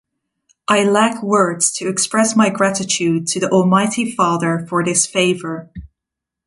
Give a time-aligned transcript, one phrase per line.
[0.67, 5.69] I lack words to express my gratitude to the Almighty Father for this favour.